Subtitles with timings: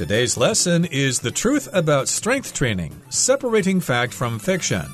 [0.00, 4.86] Today's lesson is the truth about strength training, separating fact from fiction.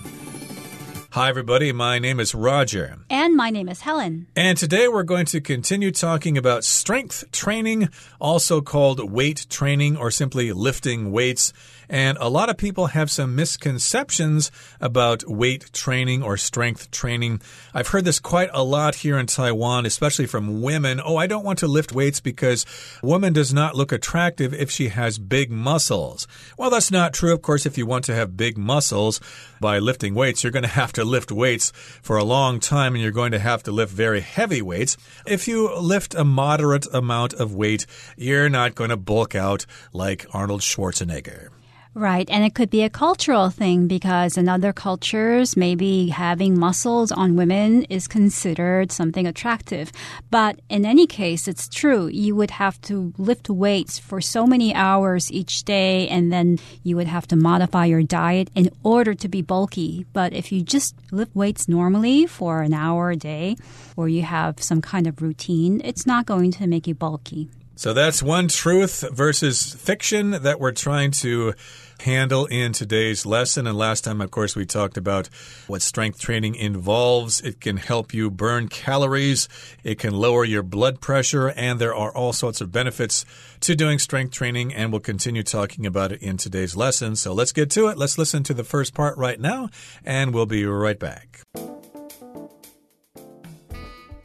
[1.16, 1.72] Hi, everybody.
[1.72, 2.98] My name is Roger.
[3.08, 4.26] And my name is Helen.
[4.36, 7.88] And today we're going to continue talking about strength training,
[8.20, 11.54] also called weight training or simply lifting weights.
[11.88, 17.40] And a lot of people have some misconceptions about weight training or strength training.
[17.72, 21.00] I've heard this quite a lot here in Taiwan, especially from women.
[21.02, 22.66] Oh, I don't want to lift weights because
[23.02, 26.26] a woman does not look attractive if she has big muscles.
[26.58, 27.32] Well, that's not true.
[27.32, 29.20] Of course, if you want to have big muscles
[29.60, 31.72] by lifting weights, you're going to have to lift weights
[32.02, 34.96] for a long time and you're going to have to lift very heavy weights.
[35.26, 40.26] If you lift a moderate amount of weight, you're not going to bulk out like
[40.32, 41.50] Arnold Schwarzenegger.
[41.96, 42.28] Right.
[42.28, 47.36] And it could be a cultural thing because in other cultures, maybe having muscles on
[47.36, 49.90] women is considered something attractive.
[50.30, 52.08] But in any case, it's true.
[52.08, 56.96] You would have to lift weights for so many hours each day, and then you
[56.96, 60.04] would have to modify your diet in order to be bulky.
[60.12, 63.56] But if you just lift weights normally for an hour a day,
[63.96, 67.48] or you have some kind of routine, it's not going to make you bulky.
[67.78, 71.52] So that's one truth versus fiction that we're trying to
[72.00, 73.66] handle in today's lesson.
[73.66, 75.28] And last time, of course, we talked about
[75.66, 77.40] what strength training involves.
[77.40, 79.48] It can help you burn calories,
[79.84, 83.24] it can lower your blood pressure, and there are all sorts of benefits
[83.60, 84.74] to doing strength training.
[84.74, 87.16] And we'll continue talking about it in today's lesson.
[87.16, 87.98] So let's get to it.
[87.98, 89.70] Let's listen to the first part right now,
[90.04, 91.42] and we'll be right back.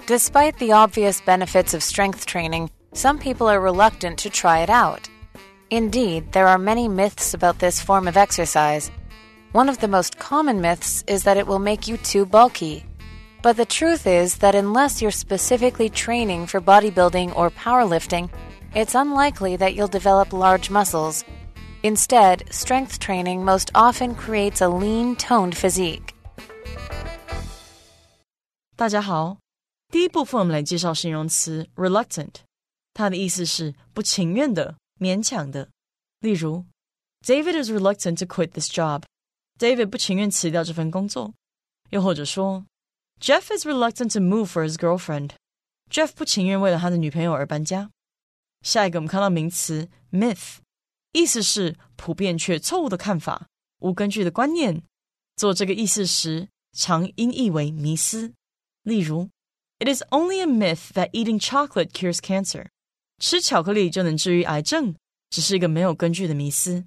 [0.07, 5.07] Despite the obvious benefits of strength training, some people are reluctant to try it out.
[5.70, 8.90] Indeed, there are many myths about this form of exercise.
[9.52, 12.84] One of the most common myths is that it will make you too bulky.
[13.42, 18.28] But the truth is that unless you're specifically training for bodybuilding or powerlifting,
[18.74, 21.24] it's unlikely that you'll develop large muscles.
[21.82, 26.14] Instead, strength training most often creates a lean, toned physique.
[28.76, 29.38] 大家好，
[29.90, 32.34] 第一部分我们来介绍形容词 reluctant。
[32.92, 35.70] 它的意思是不情愿的、 勉强的。
[36.20, 36.64] 例如，
[37.24, 41.34] David is reluctant to quit this job。David 不情愿辞掉这份工作。
[41.90, 42.66] 又或者说，
[43.20, 47.90] Jeff is reluctant to move for his girlfriend。Jeff 不情愿为了他的女朋友而搬家。
[48.62, 50.56] 下一个，我们看到名词 myth，
[51.12, 53.46] 意思是普遍却错误的看法、
[53.78, 54.82] 无根据的观念。
[55.36, 58.32] 做这个意思时，常音译为迷思。
[58.82, 59.28] 例如，
[59.78, 62.68] It is only a myth that eating chocolate cures cancer。
[63.20, 64.94] 吃巧克力就能治愈癌症，
[65.30, 66.84] 只是一个没有根据的迷思。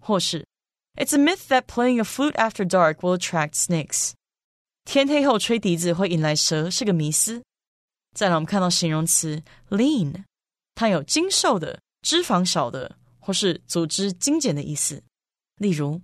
[0.00, 0.46] 或是，
[0.94, 4.12] It's a myth that playing a flute after dark will attract snakes。
[4.84, 7.42] 天黑后吹笛子会引来蛇，是个迷思。
[8.14, 10.24] 再来，我们看到形容词 lean，
[10.74, 15.02] 它有精瘦的、脂肪少的，或是组织精简的意思。
[15.56, 16.00] 例如，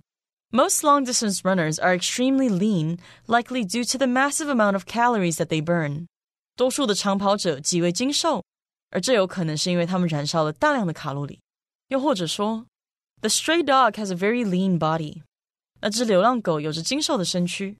[0.51, 5.45] Most long-distance runners are extremely lean, likely due to the massive amount of calories that
[5.47, 6.07] they burn。
[6.55, 8.43] 多数的长跑者极为精瘦。
[8.93, 11.39] 而这有可能是因为他们燃烧了大量的卡路里。
[11.89, 12.65] 又或者说，
[13.21, 15.21] The stray dog has a very lean body。
[15.81, 17.77] 那只流浪狗有着精瘦的身躯。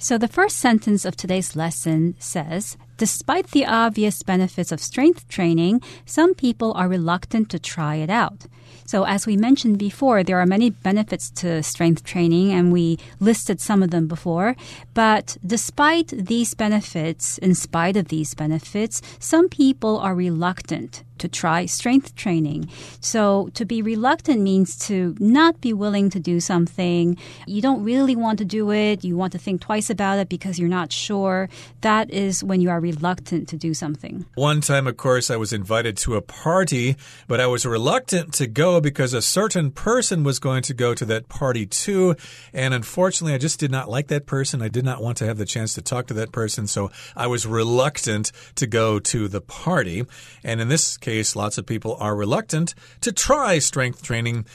[0.00, 5.82] So, the first sentence of today's lesson says Despite the obvious benefits of strength training,
[6.06, 8.46] some people are reluctant to try it out.
[8.85, 13.61] So, as we mentioned before, there are many benefits to strength training, and we listed
[13.61, 14.55] some of them before.
[14.93, 21.65] But despite these benefits, in spite of these benefits, some people are reluctant to try
[21.65, 22.69] strength training.
[22.99, 27.17] So to be reluctant means to not be willing to do something.
[27.47, 29.05] You don't really want to do it.
[29.05, 31.47] You want to think twice about it because you're not sure.
[31.79, 34.25] That is when you are reluctant to do something.
[34.35, 36.97] One time, of course, I was invited to a party,
[37.29, 41.05] but I was reluctant to go because a certain person was going to go to
[41.05, 42.17] that party too.
[42.51, 44.61] And unfortunately, I just did not like that person.
[44.61, 46.67] I did not want to have the chance to talk to that person.
[46.67, 50.03] So I was reluctant to go to the party.
[50.43, 54.45] And in this case, lots of people are reluctant to try strength training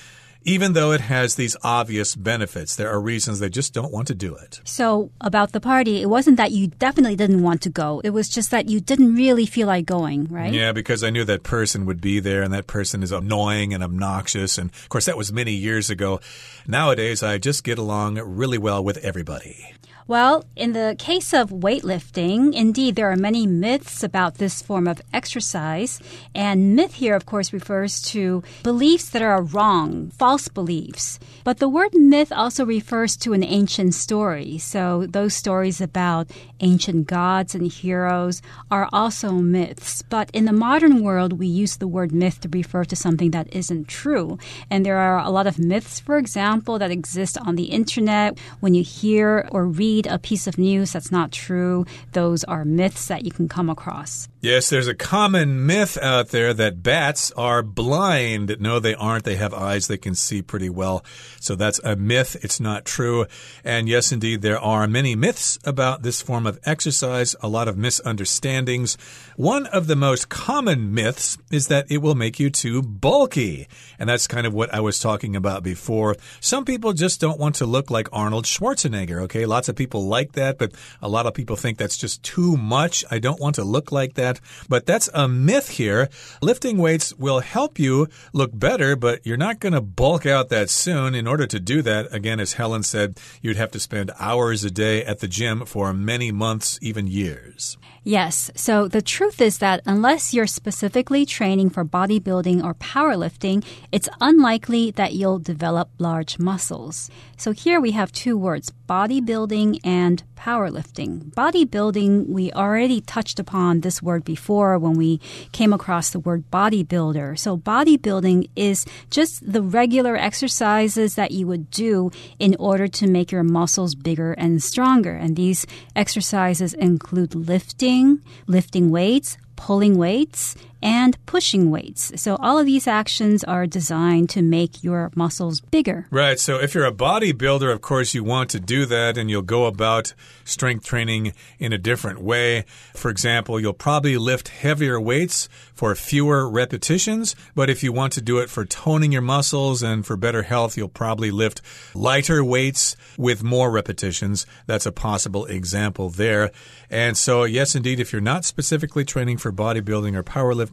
[0.49, 2.77] even though it has these obvious benefits.
[2.77, 4.61] There are reasons they just don't want to do it.
[4.65, 8.01] So, about the party, it wasn't that you definitely didn't want to go.
[8.03, 10.53] It was just that you didn't really feel like going, right?
[10.53, 13.83] Yeah, because I knew that person would be there and that person is annoying and
[13.83, 14.57] obnoxious.
[14.57, 16.21] And of course, that was many years ago.
[16.67, 19.75] Nowadays, I just get along really well with everybody.
[20.09, 25.03] Well, in the case of weightlifting, indeed, there are many myths about this form of
[25.13, 26.01] exercise.
[26.35, 31.21] And myth here, of course, refers to beliefs that are wrong, false beliefs.
[31.45, 34.57] But the word myth also refers to an ancient story.
[34.57, 36.31] So those stories about
[36.61, 38.41] ancient gods and heroes
[38.71, 40.01] are also myths.
[40.01, 43.55] But in the modern world, we use the word myth to refer to something that
[43.55, 44.39] isn't true.
[44.71, 48.39] And there are a lot of myths, for example, that exist on the internet.
[48.61, 52.65] When you hear or read read a piece of news that's not true, those are
[52.65, 54.29] myths that you can come across.
[54.41, 58.59] Yes, there's a common myth out there that bats are blind.
[58.61, 59.25] No, they aren't.
[59.25, 61.05] They have eyes they can see pretty well.
[61.41, 62.37] So that's a myth.
[62.45, 63.27] It's not true.
[63.65, 67.77] And yes, indeed, there are many myths about this form of exercise, a lot of
[67.77, 68.97] misunderstandings.
[69.35, 73.67] One of the most common myths is that it will make you too bulky.
[73.99, 76.15] And that's kind of what I was talking about before.
[76.39, 79.47] Some people just don't want to look like Arnold Schwarzenegger, okay?
[79.47, 83.05] Lots of people like that, but a lot of people think that's just too much.
[83.11, 84.41] I don't want to look like that that.
[84.69, 86.09] But that's a myth here.
[86.43, 90.71] Lifting weights will help you look better, but you're not going to bulk out that
[90.71, 91.15] soon.
[91.15, 94.71] In order to do that, again, as Helen said, you'd have to spend hours a
[94.71, 97.77] day at the gym for many months, even years.
[98.09, 98.51] Yes.
[98.55, 103.63] So the truth is that unless you're specifically training for bodybuilding or powerlifting,
[103.93, 107.11] it's unlikely that you'll develop large muscles.
[107.37, 111.31] So here we have two words bodybuilding and powerlifting.
[111.35, 115.21] Bodybuilding, we already touched upon this word before when we
[115.53, 117.39] came across the word bodybuilder.
[117.39, 123.31] So bodybuilding is just the regular exercises that you would do in order to make
[123.31, 125.15] your muscles bigger and stronger.
[125.15, 127.98] And these exercises include lifting,
[128.47, 132.13] lifting weights, pulling weights, and pushing weights.
[132.21, 136.07] So all of these actions are designed to make your muscles bigger.
[136.11, 136.39] Right.
[136.39, 139.67] So if you're a bodybuilder, of course, you want to do that and you'll go
[139.67, 140.15] about
[140.45, 142.65] strength training in a different way.
[142.95, 148.21] For example, you'll probably lift heavier weights for fewer repetitions, but if you want to
[148.21, 151.61] do it for toning your muscles and for better health, you'll probably lift
[151.95, 154.47] lighter weights with more repetitions.
[154.67, 156.51] That's a possible example there.
[156.91, 160.68] And so, yes, indeed, if you're not specifically training for bodybuilding or powerlifting,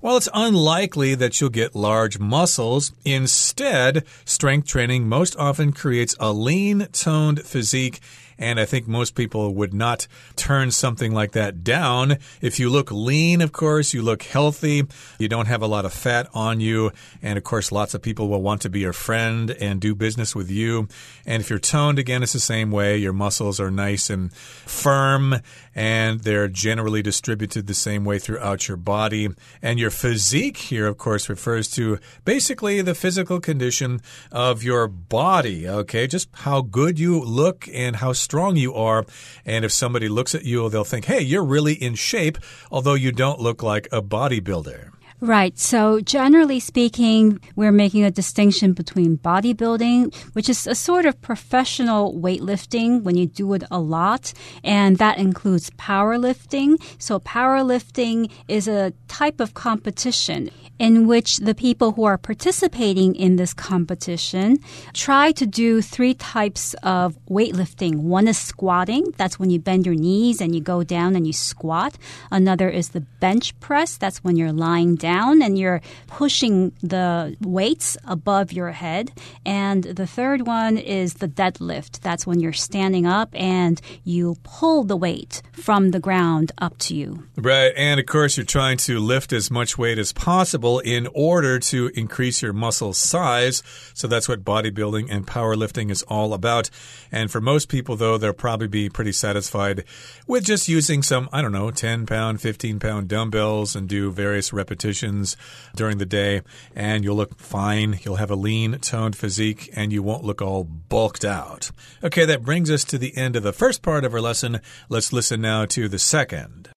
[0.00, 2.92] well, it's unlikely that you'll get large muscles.
[3.04, 8.00] Instead, strength training most often creates a lean, toned physique
[8.42, 12.18] and I think most people would not turn something like that down.
[12.40, 14.82] If you look lean, of course, you look healthy,
[15.16, 16.90] you don't have a lot of fat on you.
[17.22, 20.34] And of course, lots of people will want to be your friend and do business
[20.34, 20.88] with you.
[21.24, 22.96] And if you're toned, again, it's the same way.
[22.96, 25.36] Your muscles are nice and firm
[25.74, 29.28] and they're generally distributed the same way throughout your body.
[29.62, 34.00] And your physique here, of course, refers to basically the physical condition
[34.32, 35.68] of your body.
[35.68, 36.08] Okay.
[36.08, 39.04] Just how good you look and how strong strong you are.
[39.44, 42.38] And if somebody looks at you, they'll think, hey, you're really in shape,
[42.70, 44.88] although you don't look like a bodybuilder.
[45.20, 45.56] Right.
[45.58, 52.14] So generally speaking, we're making a distinction between bodybuilding, which is a sort of professional
[52.14, 54.32] weightlifting when you do it a lot,
[54.64, 56.82] and that includes powerlifting.
[56.98, 60.50] So powerlifting is a type of competition
[60.82, 64.58] in which the people who are participating in this competition
[64.92, 67.94] try to do three types of weightlifting.
[67.98, 69.14] One is squatting.
[69.16, 71.96] That's when you bend your knees and you go down and you squat.
[72.32, 73.96] Another is the bench press.
[73.96, 79.12] That's when you're lying down and you're pushing the weights above your head.
[79.46, 82.00] And the third one is the deadlift.
[82.00, 86.96] That's when you're standing up and you pull the weight from the ground up to
[86.96, 87.22] you.
[87.36, 87.72] Right.
[87.76, 91.90] And of course, you're trying to lift as much weight as possible in order to
[91.94, 93.62] increase your muscle size.
[93.94, 96.70] So that's what bodybuilding and powerlifting is all about.
[97.10, 99.84] And for most people, though, they'll probably be pretty satisfied
[100.26, 104.52] with just using some, I don't know, 10 pound, 15 pound dumbbells and do various
[104.52, 105.36] repetitions
[105.74, 106.42] during the day,
[106.74, 108.00] and you'll look fine.
[108.02, 111.70] You'll have a lean, toned physique, and you won't look all bulked out.
[112.02, 114.60] Okay, that brings us to the end of the first part of our lesson.
[114.88, 116.70] Let's listen now to the second.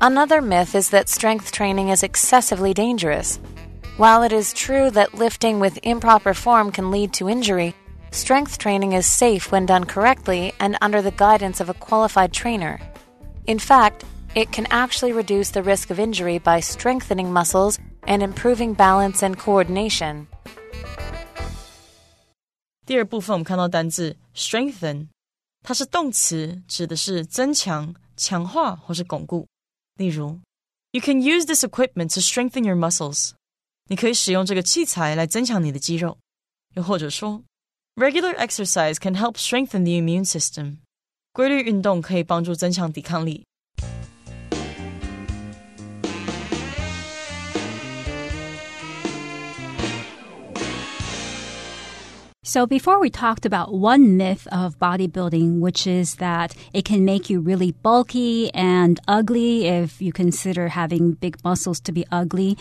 [0.00, 3.38] Another myth is that strength training is excessively dangerous.
[3.96, 7.74] While it is true that lifting with improper form can lead to injury,
[8.10, 12.78] strength training is safe when done correctly and under the guidance of a qualified trainer.
[13.46, 18.74] In fact, it can actually reduce the risk of injury by strengthening muscles and improving
[18.74, 20.26] balance and coordination.
[22.84, 25.08] 第二部分我们看到单字 strengthen，
[25.64, 29.46] 它是动词，指的是增强、强化或是巩固。
[29.96, 30.40] 例如，
[30.92, 33.32] You can use this equipment to strengthen your muscles。
[33.88, 36.18] 你可以使用这个器材来增强你的肌肉。
[36.74, 37.42] 又或者说
[37.94, 40.78] Regular exercise can help strengthen the immune system.
[41.32, 43.46] 规律运动可以帮助增强抵抗力。
[52.43, 57.29] So, before we talked about one myth of bodybuilding, which is that it can make
[57.29, 62.57] you really bulky and ugly if you consider having big muscles to be ugly.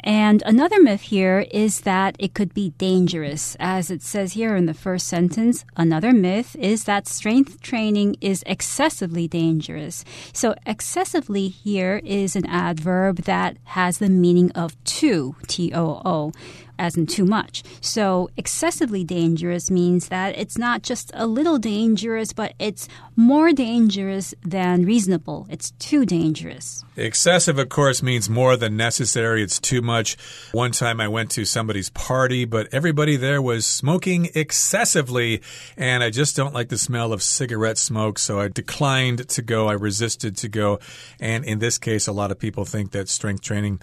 [0.00, 3.56] And another myth here is that it could be dangerous.
[3.58, 8.44] As it says here in the first sentence, another myth is that strength training is
[8.46, 10.04] excessively dangerous.
[10.34, 16.32] So, excessively here is an adverb that has the meaning of too, T O O
[16.78, 17.62] as in too much.
[17.80, 24.34] So excessively dangerous means that it's not just a little dangerous, but it's more dangerous
[24.42, 25.46] than reasonable.
[25.50, 26.84] It's too dangerous.
[26.96, 29.42] Excessive, of course, means more than necessary.
[29.42, 30.16] It's too much.
[30.52, 35.42] One time I went to somebody's party, but everybody there was smoking excessively,
[35.76, 39.68] and I just don't like the smell of cigarette smoke, so I declined to go.
[39.68, 40.80] I resisted to go.
[41.20, 43.80] And in this case, a lot of people think that strength training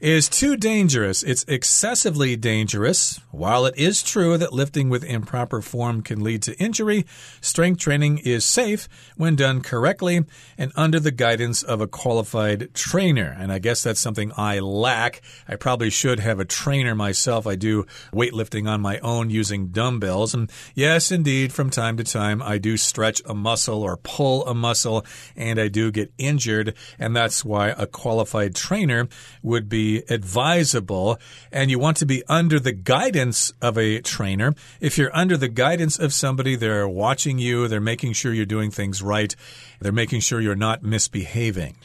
[0.00, 1.24] is too dangerous.
[1.24, 3.20] It's excessively dangerous.
[3.32, 7.04] While it is true that lifting with improper form can lead to injury,
[7.40, 10.24] strength training is safe when done correctly
[10.56, 13.34] and under the guidance of a qualified trainer.
[13.38, 15.20] And I guess that's something I lack.
[15.48, 17.46] I probably should have a trainer myself.
[17.46, 20.32] I do weightlifting on my own using dumbbells.
[20.32, 24.54] And yes, indeed, from time to time, I do stretch a muscle or pull a
[24.54, 26.74] muscle and I do get injured.
[27.00, 29.08] And that's why a qualified trainer
[29.42, 31.18] would be advisable
[31.50, 34.54] and you want to be under the guidance of a trainer.
[34.80, 38.70] If you're under the guidance of somebody, they're watching you, they're making sure you're doing
[38.70, 39.34] things right,
[39.80, 41.76] they're making sure you're not misbehaving.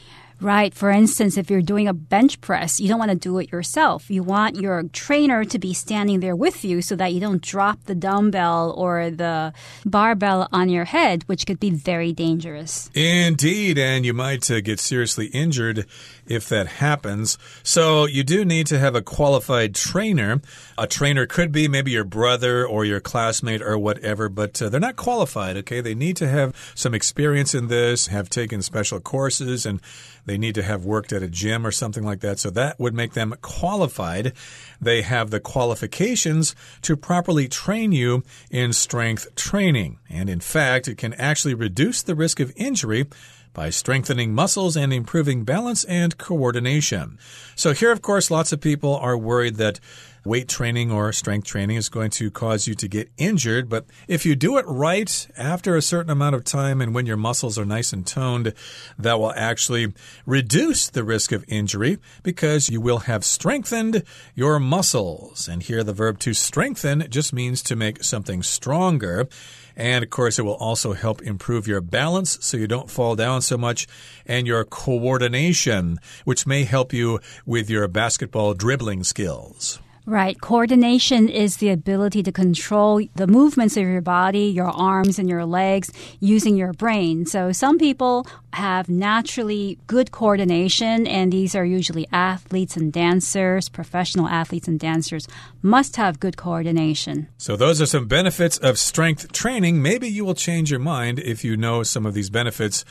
[0.43, 0.73] Right.
[0.73, 4.11] For instance, if you're doing a bench press, you don't want to do it yourself.
[4.11, 7.85] You want your trainer to be standing there with you so that you don't drop
[7.85, 9.53] the dumbbell or the
[9.85, 12.89] barbell on your head, which could be very dangerous.
[12.93, 13.77] Indeed.
[13.77, 15.85] And you might uh, get seriously injured
[16.27, 17.37] if that happens.
[17.63, 20.41] So you do need to have a qualified trainer.
[20.77, 24.79] A trainer could be maybe your brother or your classmate or whatever, but uh, they're
[24.79, 25.81] not qualified, okay?
[25.81, 29.81] They need to have some experience in this, have taken special courses, and
[30.25, 32.39] they need to have worked at a gym or something like that.
[32.39, 34.33] So that would make them qualified.
[34.81, 39.99] They have the qualifications to properly train you in strength training.
[40.09, 43.07] And in fact, it can actually reduce the risk of injury
[43.53, 47.17] by strengthening muscles and improving balance and coordination.
[47.55, 49.79] So, here, of course, lots of people are worried that
[50.25, 53.69] weight training or strength training is going to cause you to get injured.
[53.69, 57.17] But if you do it right after a certain amount of time and when your
[57.17, 58.53] muscles are nice and toned,
[58.97, 59.93] that will actually
[60.25, 65.47] reduce the risk of injury because you will have strengthened your muscles.
[65.47, 69.27] And here the verb to strengthen just means to make something stronger.
[69.75, 73.41] And of course, it will also help improve your balance so you don't fall down
[73.41, 73.87] so much
[74.25, 79.79] and your coordination, which may help you with your basketball dribbling skills.
[80.05, 80.39] Right.
[80.41, 85.45] Coordination is the ability to control the movements of your body, your arms and your
[85.45, 87.25] legs using your brain.
[87.25, 94.27] So some people have naturally good coordination, and these are usually athletes and dancers, professional
[94.27, 95.25] athletes and dancers
[95.61, 97.29] must have good coordination.
[97.37, 99.81] So those are some benefits of strength training.
[99.81, 102.83] Maybe you will change your mind if you know some of these benefits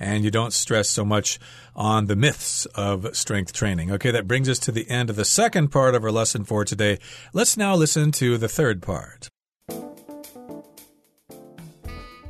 [0.00, 1.38] and you don't stress so much
[1.76, 3.92] on the myths of strength training.
[3.92, 6.64] Okay, that brings us to the end of the second part of our lesson for
[6.64, 6.98] today.
[7.34, 9.28] Let's now listen to the third part.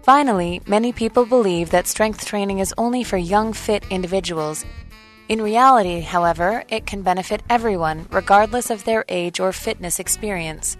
[0.03, 4.65] Finally, many people believe that strength training is only for young, fit individuals.
[5.29, 10.77] In reality, however, it can benefit everyone, regardless of their age or fitness experience.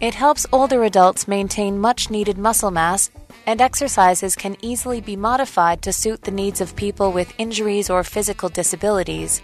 [0.00, 3.10] It helps older adults maintain much needed muscle mass
[3.45, 8.03] and exercises can easily be modified to suit the needs of people with injuries or
[8.03, 9.41] physical disabilities.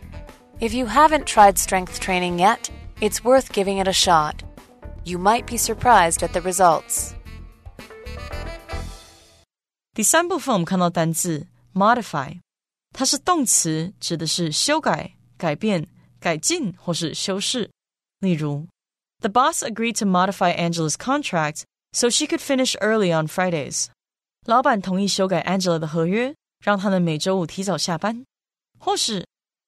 [0.59, 2.69] If you haven't tried strength training yet,
[2.99, 4.43] it's worth giving it a shot.
[5.03, 7.13] You might be surprised at the results.
[9.93, 12.39] 第三部分我们看到单字 modify，
[12.93, 15.87] 它是动词，指的是修改、改变、
[16.19, 17.69] 改进或是修饰。
[18.19, 18.67] 例如，
[19.21, 23.87] The boss agreed to modify Angela's contract so she could finish early on Fridays.
[24.45, 26.33] 老板同意修改 Angela 的合约，
[26.63, 28.23] 让她能每周五提早下班。
[28.79, 29.25] 或是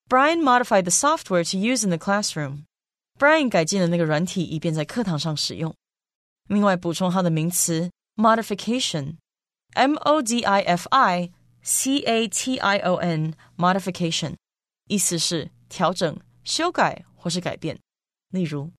[0.07, 2.63] Brian modified the software to use in the classroom.
[3.17, 5.75] Brian 改进了那个软体，以便在课堂上使用。
[6.47, 14.35] 另外补充它的名词 modification，m o d i f i c a t i o n modification，
[14.87, 17.77] 意思是调整、修改或是改变。
[18.29, 18.71] 例如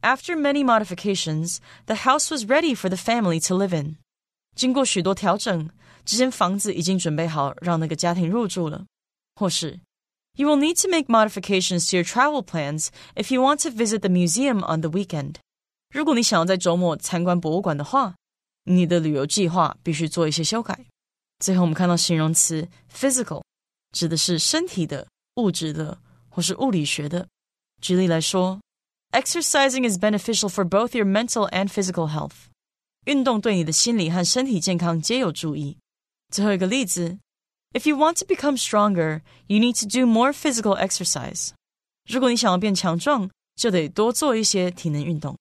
[0.00, 3.98] After many modifications, the house was ready for the family to live in.
[4.56, 5.70] 经过许多调整，
[6.04, 8.84] 这间房子已经准备好让那个家庭入住了。
[9.34, 9.80] 或是
[10.34, 14.00] You will need to make modifications to your travel plans if you want to visit
[14.00, 15.36] the museum on the weekend.
[15.90, 18.14] 如果你想要在周末参观博物馆的话，
[18.64, 20.86] 你的旅游计划必须做一些修改。
[21.38, 23.42] 最后，我们看到形容词 physical，
[23.92, 25.98] 指的是身体的、物质的
[26.28, 27.26] 或是物理学的。
[27.80, 28.60] 举例来说，
[29.10, 32.46] exercising is beneficial for both your mental and physical health。
[33.07, 35.77] 运动对你的心理和身体健康皆有助益。
[36.29, 37.17] 最后一个例子
[37.71, 41.51] ，If you want to become stronger, you need to do more physical exercise。
[42.05, 45.37] 如果你想要变强壮，就得多做一些体能运动。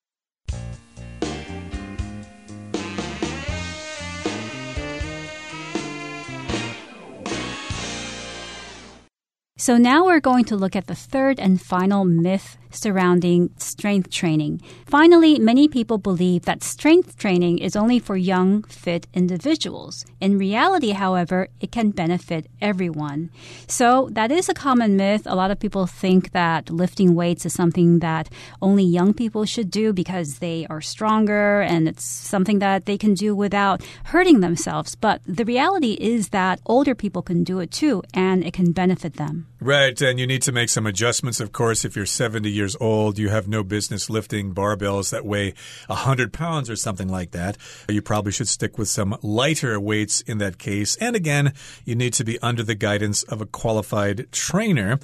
[9.59, 14.61] So now we're going to look at the third and final myth surrounding strength training.
[14.87, 20.05] Finally, many people believe that strength training is only for young, fit individuals.
[20.21, 23.31] In reality, however, it can benefit everyone.
[23.67, 25.23] So that is a common myth.
[25.27, 28.29] A lot of people think that lifting weights is something that
[28.61, 33.15] only young people should do because they are stronger and it's something that they can
[33.15, 34.95] do without hurting themselves.
[34.95, 39.15] But the reality is that older people can do it too and it can benefit
[39.15, 39.47] them.
[39.59, 43.19] Right, and you need to make some adjustments, of course, if you're 70 years old,
[43.19, 45.55] you have no business lifting barbells that weigh
[45.87, 47.57] 100 pounds or something like that.
[47.89, 50.97] You probably should stick with some lighter weights in that case.
[50.97, 51.55] And again,
[51.87, 54.99] you need to be under the guidance of a qualified trainer.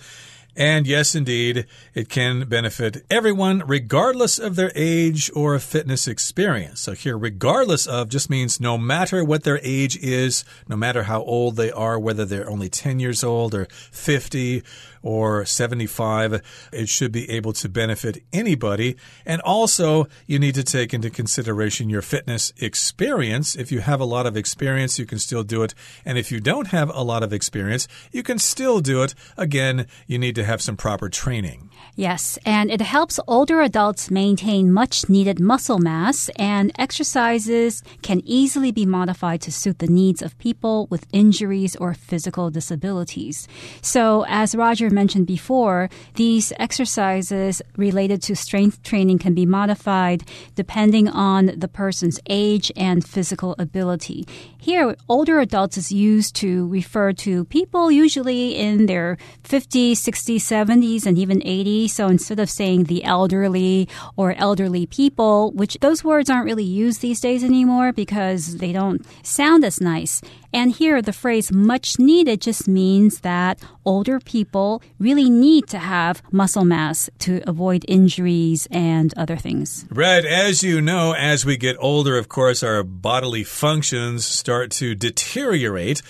[0.55, 6.81] And yes, indeed, it can benefit everyone regardless of their age or fitness experience.
[6.81, 11.23] So here, regardless of just means no matter what their age is, no matter how
[11.23, 14.63] old they are, whether they're only 10 years old or 50
[15.03, 16.41] or 75.
[16.73, 18.97] It should be able to benefit anybody.
[19.27, 23.55] And also, you need to take into consideration your fitness experience.
[23.55, 25.75] If you have a lot of experience, you can still do it.
[26.05, 29.15] And if you don't have a lot of experience, you can still do it.
[29.37, 31.71] Again, you need to have some proper training.
[31.95, 38.73] Yes, and it helps older adults maintain much needed muscle mass, and exercises can easily
[38.73, 43.47] be modified to suit the needs of people with injuries or physical disabilities.
[43.83, 50.23] So, as Roger mentioned before, these exercises related to strength training can be modified
[50.55, 54.27] depending on the person's age and physical ability.
[54.59, 61.05] Here, older adults is used to refer to people usually in their 50s, 60s, 70s,
[61.05, 61.91] and even 80s.
[61.91, 67.01] So instead of saying the elderly or elderly people, which those words aren't really used
[67.01, 70.21] these days anymore because they don't sound as nice.
[70.53, 76.23] And here, the phrase much needed just means that older people really need to have
[76.33, 79.85] muscle mass to avoid injuries and other things.
[79.91, 80.25] Right.
[80.25, 86.03] As you know, as we get older, of course, our bodily functions start to deteriorate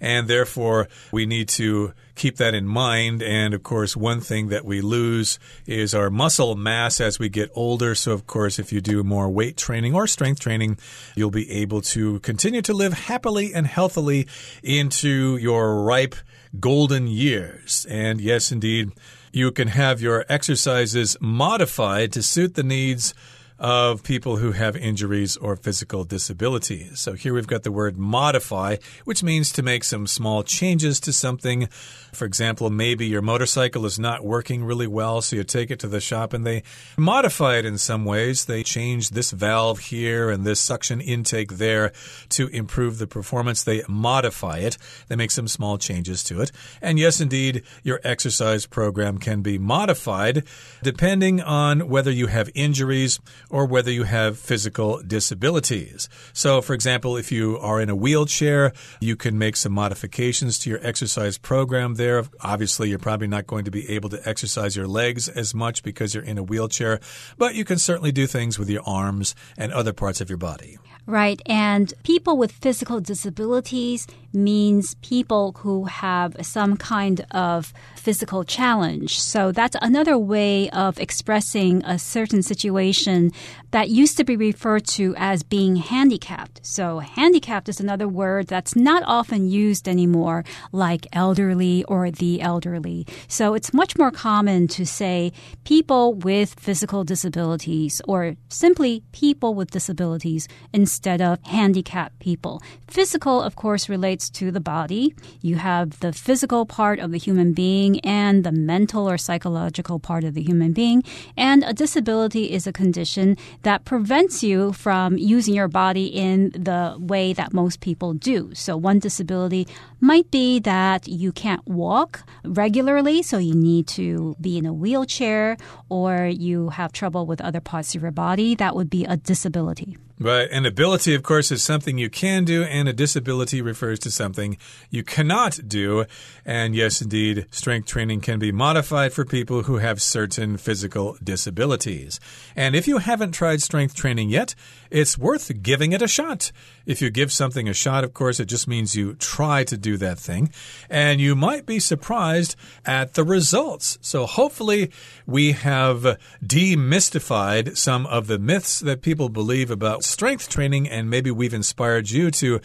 [0.00, 3.22] and therefore we need to keep that in mind.
[3.22, 7.50] And of course, one thing that we lose is our muscle mass as we get
[7.54, 7.94] older.
[7.94, 10.78] So, of course, if you do more weight training or strength training,
[11.14, 14.26] you'll be able to continue to live happily and healthily
[14.62, 16.14] into your ripe
[16.58, 17.86] golden years.
[17.88, 18.92] And yes, indeed,
[19.32, 23.14] you can have your exercises modified to suit the needs
[23.60, 26.98] of people who have injuries or physical disabilities.
[26.98, 31.12] So here we've got the word modify, which means to make some small changes to
[31.12, 31.68] something.
[32.14, 35.88] For example, maybe your motorcycle is not working really well, so you take it to
[35.88, 36.62] the shop and they
[36.96, 38.46] modify it in some ways.
[38.46, 41.92] They change this valve here and this suction intake there
[42.30, 43.62] to improve the performance.
[43.62, 46.50] They modify it, they make some small changes to it.
[46.80, 50.44] And yes, indeed, your exercise program can be modified
[50.82, 53.20] depending on whether you have injuries
[53.50, 56.08] or whether you have physical disabilities.
[56.32, 60.70] So, for example, if you are in a wheelchair, you can make some modifications to
[60.70, 62.24] your exercise program there.
[62.40, 66.14] Obviously, you're probably not going to be able to exercise your legs as much because
[66.14, 67.00] you're in a wheelchair,
[67.36, 70.78] but you can certainly do things with your arms and other parts of your body.
[71.06, 71.40] Right.
[71.46, 79.20] And people with physical disabilities means people who have some kind of physical challenge.
[79.20, 83.32] So that's another way of expressing a certain situation
[83.70, 86.60] that used to be referred to as being handicapped.
[86.64, 93.06] So handicapped is another word that's not often used anymore, like elderly or the elderly.
[93.28, 95.32] So it's much more common to say
[95.64, 102.60] people with physical disabilities or simply people with disabilities instead of handicapped people.
[102.88, 105.14] Physical, of course, relates to the body.
[105.40, 110.24] You have the physical part of the human being and the mental or psychological part
[110.24, 111.02] of the human being.
[111.36, 113.29] And a disability is a condition
[113.62, 118.50] that prevents you from using your body in the way that most people do.
[118.54, 119.66] So one disability
[120.00, 125.56] might be that you can't walk regularly, so you need to be in a wheelchair,
[125.88, 128.54] or you have trouble with other parts of your body.
[128.54, 129.96] That would be a disability.
[130.22, 130.50] Right.
[130.50, 134.58] An ability, of course, is something you can do, and a disability refers to something
[134.90, 136.04] you cannot do.
[136.44, 142.20] And yes, indeed, strength training can be modified for people who have certain physical disabilities.
[142.54, 144.54] And if you haven't tried strength training yet,
[144.90, 146.52] it's worth giving it a shot.
[146.84, 149.96] If you give something a shot, of course, it just means you try to do
[149.98, 150.52] that thing.
[150.90, 153.96] And you might be surprised at the results.
[154.02, 154.90] So hopefully,
[155.24, 161.30] we have demystified some of the myths that people believe about strength training, and maybe
[161.30, 162.60] we've inspired you to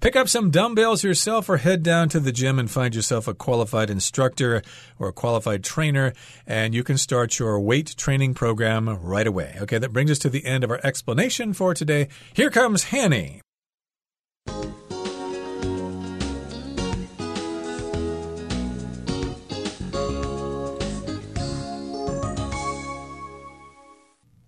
[0.00, 3.34] pick up some dumbbells yourself or head down to the gym and find yourself a
[3.34, 4.62] qualified instructor
[4.98, 6.12] or a qualified trainer,
[6.46, 9.56] and you can start your weight training program right away.
[9.60, 12.08] Okay, that brings us to the end of our explanation for today.
[12.34, 13.42] Here comes Hanny.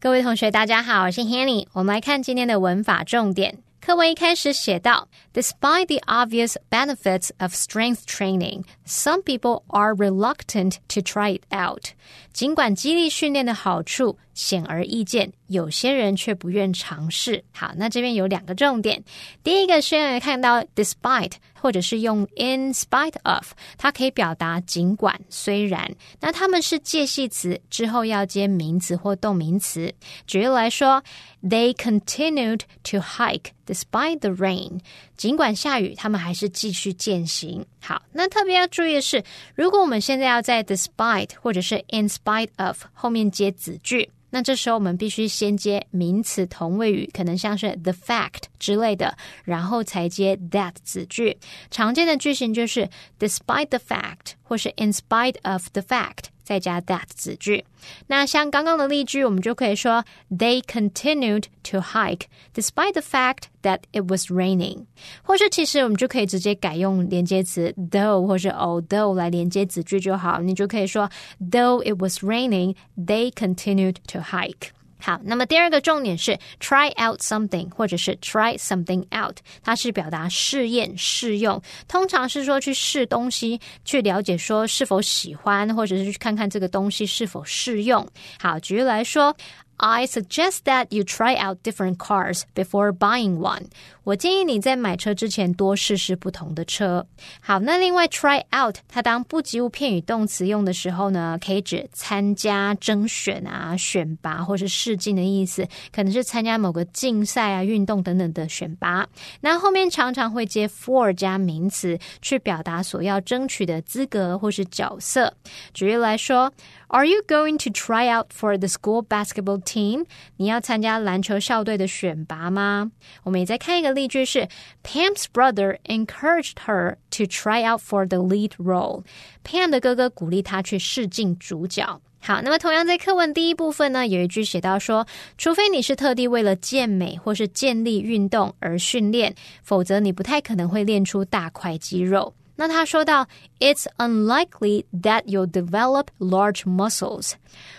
[0.03, 1.65] 各位同学，大家好，我是 Hanny。
[1.73, 3.57] 我们来看今天的文法重点。
[3.81, 11.91] 课文一开始写到，Despite the obvious benefits of strength training, some people are reluctant to try it out。
[12.33, 17.45] 尽管激励训练的好处显而易见，有些人却不愿尝试。
[17.53, 19.05] 好，那这边有两个重点。
[19.45, 21.35] 第一个是要看到 despite。
[21.63, 25.89] 或者是用 in spite of，它可以表达尽管、虽然。
[26.19, 29.95] 那它们是介系词，之后要接名词或动名词。
[30.27, 31.05] 举例来说
[31.41, 34.81] ，They continued to hike despite the rain。
[35.17, 37.65] 尽管下雨，他们还是继续践行。
[37.81, 39.23] 好，那特别要注意的是，
[39.55, 44.11] 如果我们现在要在 despite 或者是 in spite of 后面接子句。
[44.35, 49.15] 那这时候我们必须先接名词同位语，可能像是 the fact 之类的，
[49.45, 51.37] 然后才接 that 子句。
[51.71, 56.25] 常见的句型就是 despite the fact 或是 in spite of the fact。
[56.52, 57.64] 再加 that 子句。
[58.08, 64.86] 那像刚刚的例句，我们就可以说 They continued to hike despite the fact that it was raining。
[65.24, 70.42] 或是其实我们就可以直接改用连接词 though 或是 although 来连接子句就好。
[70.42, 74.70] 你就可以说 Though it was raining, they continued to hike。
[75.03, 88.07] 好，那么第二个重点是 try out something，或者是 try something out，它是表达试验、试用，通常是说去试东西，去了解说是否喜欢，或者是去看看这个东西是否适用。
[88.39, 89.37] 好，举例来说。
[89.79, 93.65] I suggest that you try out different cars before buying one。
[94.05, 97.07] 我建议你在买车之前多试试不同的车。
[97.41, 109.07] 好，那另外 try out 它当不及物片语动词用的时候呢，可以指参加、征选啊、选拔或是试镜的意思，可能是参加某个竞赛啊、运动等等的选拔。
[109.41, 115.33] 那后面常常会接 for 加名词，去表达所要争取的资格或是角色。
[115.75, 116.53] 举例来说。
[116.95, 120.05] Are you going to try out for the school basketball team?
[120.05, 120.07] team？
[120.37, 122.93] 你要参加篮球校队的选拔吗？
[123.23, 124.47] 我们也再看一个例句是
[124.85, 129.05] ：Pam's brother encouraged her to try out for the lead role。
[129.43, 132.03] Pam 的哥哥鼓励她去试镜主角。
[132.21, 135.07] 好，那么同样在课文第一部分呢，有一句写到说，
[135.39, 142.35] 除非你是特地为了健美或是健力运动而训练，否则你不太可能会练出大块肌肉。
[142.57, 143.27] 那他说到
[143.59, 147.33] ，It's unlikely that you develop large muscles。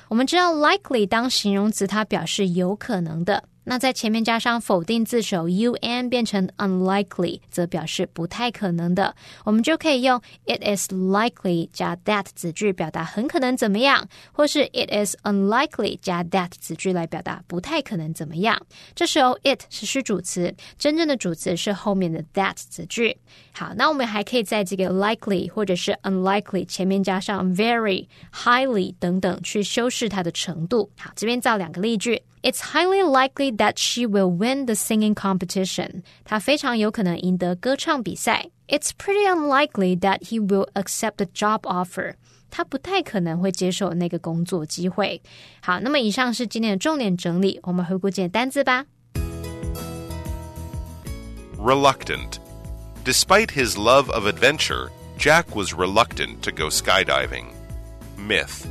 [0.09, 3.43] 我们知道，likely 当形容词，它表示有可能的。
[3.65, 9.15] 那在前面加上否定字首 un 变成 unlikely，则表示不太可能的。
[9.45, 18.61] 我们就可以用 it is likely 加 that 子句表达很可能怎么样，或是 it is unlikely 加 that 子句来表达不太可能怎么样。
[18.93, 23.17] 这时候 it 是虚主词，真正的主词是后面的 that 子句。
[23.53, 30.89] 好，那我们还可以在这个 likely 或者是 unlikely 前面加上 very、highly 等等去修饰它的程度。
[30.97, 32.21] 好，这边造两个例句。
[32.42, 36.02] It's highly likely that she will win the singing competition.
[36.24, 38.50] 她非常有可能赢得歌唱比赛。
[38.68, 42.14] It's pretty unlikely that he will accept the job offer.
[42.50, 45.20] 他不太可能会接受那个工作机会。
[45.60, 48.86] 好，那么以上是今天的重点整理，我们回顾几个单字吧。
[51.58, 52.38] Reluctant.
[53.04, 57.46] Despite his love of adventure, Jack was reluctant to go skydiving.
[58.16, 58.66] Myth.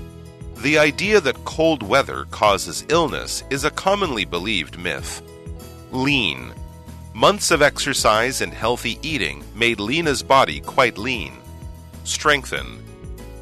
[0.63, 5.21] The idea that cold weather causes illness is a commonly believed myth.
[5.91, 6.55] Lean.
[7.13, 11.33] Months of exercise and healthy eating made Lena's body quite lean.
[12.05, 12.81] Strengthen.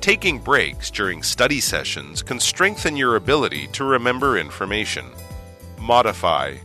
[0.00, 5.04] Taking breaks during study sessions can strengthen your ability to remember information.
[5.78, 6.56] Modify.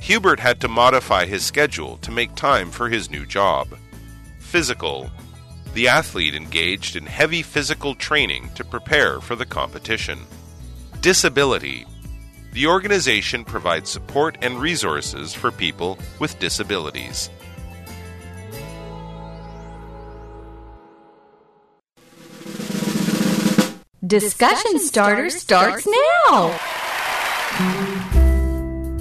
[0.00, 3.76] Hubert had to modify his schedule to make time for his new job.
[4.38, 5.10] Physical.
[5.74, 10.18] The athlete engaged in heavy physical training to prepare for the competition.
[11.00, 11.86] Disability.
[12.52, 17.30] The organization provides support and resources for people with disabilities.
[24.06, 26.58] Discussion starter starts now.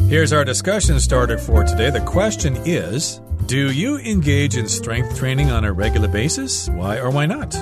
[0.09, 1.89] Here's our discussion starter for today.
[1.89, 6.67] The question is Do you engage in strength training on a regular basis?
[6.67, 7.55] Why or why not?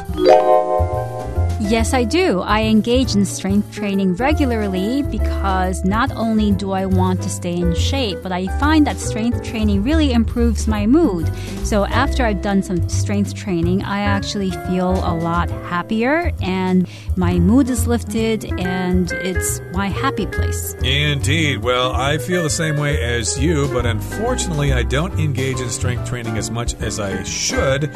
[1.68, 2.42] Yes, I do.
[2.42, 7.74] I engage in strength training regularly because not only do I want to stay in
[7.74, 11.28] shape, but I find that strength training really improves my mood.
[11.66, 17.40] So after I've done some strength training, I actually feel a lot happier and my
[17.40, 20.76] mood is lifted and it's my happy place.
[20.84, 21.64] Indeed.
[21.64, 26.08] Well, I feel the same way as you, but unfortunately, I don't engage in strength
[26.08, 27.92] training as much as I should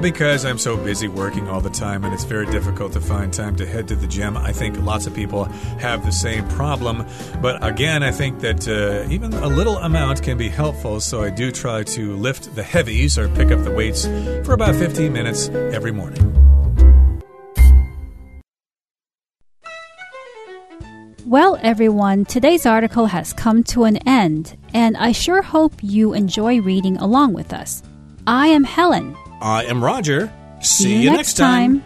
[0.00, 3.56] because I'm so busy working all the time and it's very difficult to find time
[3.56, 4.36] to head to the gym.
[4.36, 5.44] I think lots of people
[5.80, 7.06] have the same problem,
[7.40, 11.30] but again, I think that uh, even a little amount can be helpful, so I
[11.30, 14.06] do try to lift the heavies or pick up the weights
[14.46, 16.32] for about 15 minutes every morning.
[21.26, 26.60] Well, everyone, today's article has come to an end, and I sure hope you enjoy
[26.60, 27.82] reading along with us.
[28.28, 29.16] I am Helen.
[29.40, 30.32] I am Roger.
[30.60, 31.84] See, you next time.